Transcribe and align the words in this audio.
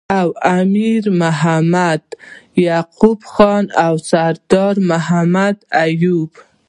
او 0.19 0.27
امیر 0.59 1.03
محمد 1.21 2.03
یعقوب 2.65 3.19
خان 3.23 3.65
او 3.85 3.97
سردار 4.09 4.75
محمد 4.79 5.63
ایوب 5.81 6.31